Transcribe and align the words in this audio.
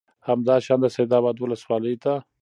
همدا 0.27 0.55
شان 0.65 0.79
د 0.81 0.85
سید 0.95 1.11
آباد 1.19 1.35
ولسوالۍ 1.41 1.95
ته 2.03 2.13